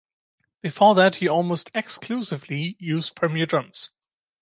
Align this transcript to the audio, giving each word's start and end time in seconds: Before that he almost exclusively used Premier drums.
Before 0.63 0.95
that 0.95 1.17
he 1.17 1.27
almost 1.29 1.69
exclusively 1.75 2.75
used 2.79 3.15
Premier 3.15 3.45
drums. 3.45 3.91